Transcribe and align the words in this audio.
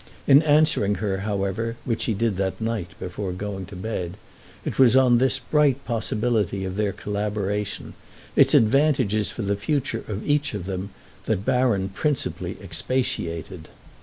In 0.25 0.41
answering 0.41 0.95
her, 0.95 1.17
however, 1.19 1.75
which 1.85 2.05
he 2.05 2.15
did 2.15 2.35
that 2.37 2.59
night 2.59 2.89
before 2.99 3.31
going 3.31 3.67
to 3.67 3.75
bed, 3.75 4.15
it 4.65 4.79
was 4.79 4.95
on 4.95 5.19
this 5.19 5.37
bright 5.37 5.85
possibility 5.85 6.65
of 6.65 6.75
their 6.75 6.91
collaboration, 6.91 7.93
its 8.35 8.55
advantages 8.55 9.29
for 9.29 9.43
the 9.43 9.55
future 9.55 10.03
of 10.07 10.27
each 10.27 10.55
of 10.55 10.65
them, 10.65 10.89
that 11.25 11.45
Baron 11.45 11.89
principally 11.89 12.57
expatiated. 12.63 13.67